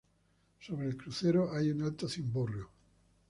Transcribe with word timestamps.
Sobre 0.59 0.87
el 0.87 0.97
crucero 0.97 1.51
hay 1.53 1.69
un 1.69 1.83
alto 1.83 2.09
cimborrio. 2.09 2.71